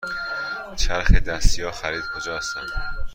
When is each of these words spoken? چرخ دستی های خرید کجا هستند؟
چرخ 0.75 1.11
دستی 1.11 1.61
های 1.61 1.71
خرید 1.71 2.03
کجا 2.15 2.37
هستند؟ 2.37 2.61